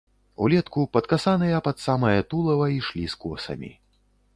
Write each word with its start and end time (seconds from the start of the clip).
Улетку, 0.45 0.85
падкасаныя 0.97 1.61
пад 1.69 1.77
самае 1.85 2.17
тулава, 2.33 2.65
ішлі 2.81 3.05
з 3.17 3.23
косамі. 3.25 3.71